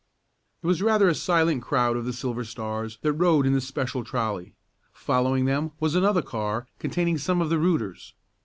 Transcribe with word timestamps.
It 0.63 0.65
was 0.65 0.81
rather 0.81 1.09
a 1.09 1.13
silent 1.13 1.61
crowd 1.61 1.95
of 1.95 2.05
the 2.05 2.11
Silver 2.11 2.43
Stars 2.43 2.97
that 3.03 3.13
rode 3.13 3.45
in 3.45 3.53
the 3.53 3.61
special 3.61 4.03
trolley. 4.03 4.55
Following 4.93 5.45
them 5.45 5.73
was 5.79 5.93
another 5.93 6.23
car 6.23 6.65
containing 6.79 7.19
some 7.19 7.39
of 7.39 7.51
the 7.51 7.59
"rooters." 7.59 8.15